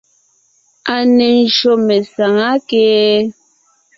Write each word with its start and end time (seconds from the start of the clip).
A 0.93 0.95
ne 1.15 1.27
ńjÿô 1.43 1.73
mesàŋá 1.87 2.47
kee? 2.69 3.17